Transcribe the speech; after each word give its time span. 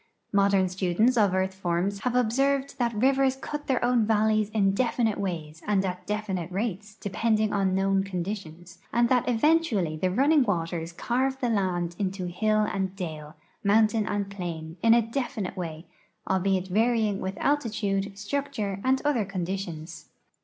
Modern 0.33 0.67
students 0.67 1.15
of 1.15 1.31
earth 1.35 1.53
forms 1.53 1.99
have 1.99 2.15
observed 2.15 2.79
that 2.79 2.91
rivers 2.95 3.35
cut 3.35 3.67
their 3.67 3.85
own 3.85 4.03
valleys 4.03 4.49
in 4.49 4.71
definite 4.71 5.19
wa}^s 5.19 5.61
and 5.67 5.85
at 5.85 6.07
definite 6.07 6.51
rates 6.51 6.95
depend 6.95 7.39
ing 7.39 7.53
on 7.53 7.75
known 7.75 8.03
conditions, 8.03 8.79
and 8.91 9.09
that 9.09 9.29
eventually 9.29 9.95
the 9.97 10.09
running 10.09 10.41
waters 10.41 10.91
carve 10.91 11.39
the 11.39 11.49
land 11.49 11.95
into 11.99 12.25
hill 12.25 12.61
and 12.61 12.95
dale, 12.95 13.35
mountain 13.63 14.07
and 14.07 14.31
plain, 14.31 14.75
in 14.81 14.95
a 14.95 15.03
defi 15.03 15.41
nite 15.41 15.55
way, 15.55 15.85
albeit 16.27 16.67
varying 16.69 17.19
with 17.21 17.37
altitude, 17.37 18.17
structure, 18.17 18.81
and 18.83 19.03
other 19.05 19.23
con 19.23 19.45
ditions. 19.45 20.05